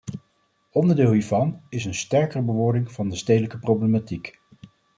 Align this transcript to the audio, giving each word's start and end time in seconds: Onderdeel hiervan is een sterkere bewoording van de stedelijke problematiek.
Onderdeel 0.71 1.11
hiervan 1.11 1.61
is 1.69 1.85
een 1.85 1.93
sterkere 1.93 2.41
bewoording 2.43 2.91
van 2.91 3.09
de 3.09 3.15
stedelijke 3.15 3.59
problematiek. 3.59 4.41